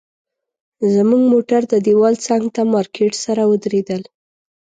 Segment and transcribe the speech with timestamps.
[0.93, 4.01] زموږ موټر د دیوال څنګ ته مارکیټ سره ودرېدل.